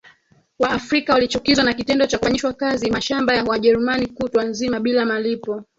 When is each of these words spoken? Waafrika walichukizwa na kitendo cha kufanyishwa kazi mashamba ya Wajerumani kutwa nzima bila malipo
Waafrika 0.59 1.13
walichukizwa 1.13 1.63
na 1.65 1.73
kitendo 1.73 2.05
cha 2.05 2.17
kufanyishwa 2.19 2.53
kazi 2.53 2.91
mashamba 2.91 3.35
ya 3.35 3.43
Wajerumani 3.43 4.07
kutwa 4.07 4.43
nzima 4.43 4.79
bila 4.79 5.05
malipo 5.05 5.63